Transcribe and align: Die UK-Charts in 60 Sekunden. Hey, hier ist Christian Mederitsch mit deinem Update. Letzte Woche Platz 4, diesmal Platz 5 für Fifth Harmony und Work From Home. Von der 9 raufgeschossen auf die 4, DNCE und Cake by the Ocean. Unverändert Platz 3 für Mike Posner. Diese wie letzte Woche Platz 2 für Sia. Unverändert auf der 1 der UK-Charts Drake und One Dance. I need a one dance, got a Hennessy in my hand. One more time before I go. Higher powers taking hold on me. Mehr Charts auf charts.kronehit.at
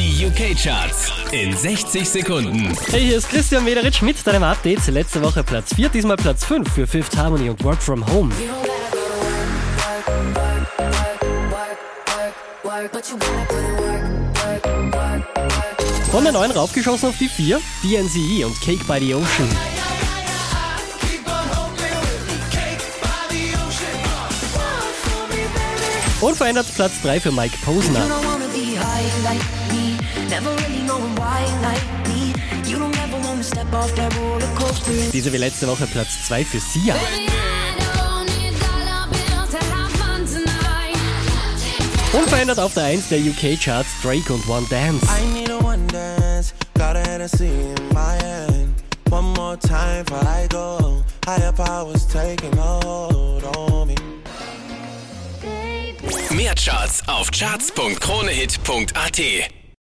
Die 0.00 0.24
UK-Charts 0.24 1.12
in 1.30 1.54
60 1.54 2.08
Sekunden. 2.08 2.74
Hey, 2.90 3.04
hier 3.04 3.18
ist 3.18 3.28
Christian 3.28 3.62
Mederitsch 3.64 4.00
mit 4.00 4.26
deinem 4.26 4.44
Update. 4.44 4.86
Letzte 4.86 5.20
Woche 5.20 5.44
Platz 5.44 5.74
4, 5.74 5.90
diesmal 5.90 6.16
Platz 6.16 6.42
5 6.46 6.72
für 6.72 6.86
Fifth 6.86 7.18
Harmony 7.18 7.50
und 7.50 7.62
Work 7.62 7.82
From 7.82 8.06
Home. 8.10 8.32
Von 16.10 16.24
der 16.24 16.32
9 16.32 16.50
raufgeschossen 16.52 17.10
auf 17.10 17.18
die 17.18 17.28
4, 17.28 17.60
DNCE 17.82 18.46
und 18.46 18.58
Cake 18.62 18.82
by 18.84 18.98
the 18.98 19.14
Ocean. 19.14 19.48
Unverändert 26.22 26.74
Platz 26.74 27.02
3 27.02 27.20
für 27.20 27.32
Mike 27.32 27.58
Posner. 27.66 28.06
Diese 35.12 35.32
wie 35.32 35.38
letzte 35.38 35.68
Woche 35.68 35.86
Platz 35.86 36.26
2 36.26 36.44
für 36.44 36.60
Sia. 36.60 36.96
Unverändert 42.12 42.58
auf 42.58 42.74
der 42.74 42.84
1 42.84 43.08
der 43.08 43.20
UK-Charts 43.20 43.88
Drake 44.02 44.32
und 44.32 44.48
One 44.48 44.66
Dance. 44.68 45.06
I 45.06 45.24
need 45.32 45.50
a 45.50 45.58
one 45.58 45.86
dance, 45.88 46.52
got 46.74 46.96
a 46.96 47.00
Hennessy 47.00 47.46
in 47.46 47.88
my 47.92 48.16
hand. 48.24 48.74
One 49.10 49.32
more 49.34 49.56
time 49.58 50.04
before 50.04 50.26
I 50.26 50.46
go. 50.48 51.04
Higher 51.26 51.52
powers 51.52 52.06
taking 52.06 52.56
hold 52.56 53.44
on 53.56 53.88
me. 53.88 53.94
Mehr 56.30 56.54
Charts 56.54 57.02
auf 57.06 57.30
charts.kronehit.at 57.30 59.59